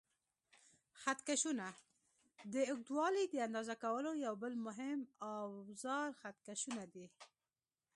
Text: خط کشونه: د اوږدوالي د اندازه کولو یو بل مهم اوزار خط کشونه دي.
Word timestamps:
خط 1.01 1.19
کشونه: 1.29 1.67
د 2.53 2.55
اوږدوالي 2.71 3.23
د 3.29 3.35
اندازه 3.47 3.75
کولو 3.83 4.11
یو 4.25 4.33
بل 4.43 4.53
مهم 4.67 4.99
اوزار 5.39 6.07
خط 6.21 6.37
کشونه 6.47 6.83
دي. 6.93 7.07